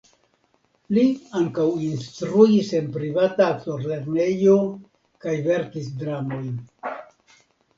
[0.97, 1.01] Li
[1.39, 4.57] ankaŭ instruis en privata aktorlernejo
[5.27, 6.53] kaj verkis dramojn.